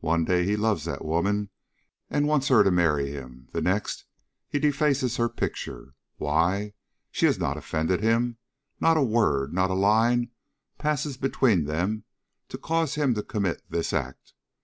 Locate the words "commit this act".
13.22-14.32